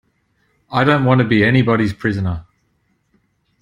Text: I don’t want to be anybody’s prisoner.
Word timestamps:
I 0.71 0.83
don’t 0.83 1.05
want 1.05 1.19
to 1.21 1.27
be 1.33 1.43
anybody’s 1.43 1.93
prisoner. 1.93 2.45